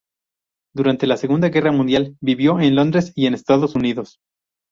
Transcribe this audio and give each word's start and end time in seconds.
Durante 0.73 1.05
la 1.05 1.15
Segunda 1.15 1.49
Guerra 1.49 1.71
Mundial 1.71 2.17
vivió 2.21 2.59
en 2.59 2.73
Londres 2.75 3.11
y 3.15 3.27
en 3.27 3.35
Estados 3.35 3.75
Unidos. 3.75 4.17